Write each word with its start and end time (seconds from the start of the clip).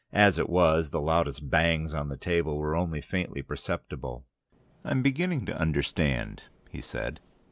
As 0.13 0.39
it 0.39 0.49
was, 0.49 0.89
the 0.89 0.99
loudest 0.99 1.47
bangs 1.51 1.93
on 1.93 2.09
the 2.09 2.17
table 2.17 2.57
were 2.57 2.75
only 2.75 3.01
faintly 3.01 3.43
perceptible. 3.43 4.25
"I'm 4.83 5.03
beginning 5.03 5.45
to 5.45 5.55
understand," 5.55 6.45
he 6.71 6.81
said. 6.81 7.19